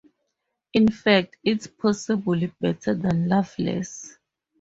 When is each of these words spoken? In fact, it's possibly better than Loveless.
In 0.73 0.87
fact, 0.89 1.37
it's 1.43 1.67
possibly 1.67 2.47
better 2.59 2.95
than 2.95 3.29
Loveless. 3.29 4.17